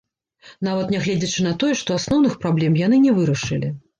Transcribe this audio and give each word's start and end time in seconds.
Нават 0.67 0.93
нягледзячы 0.93 1.43
на 1.49 1.51
тое, 1.63 1.73
што 1.83 1.99
асноўных 2.01 2.39
праблем 2.45 2.81
яны 2.85 3.01
не 3.07 3.13
вырашылі. 3.21 3.73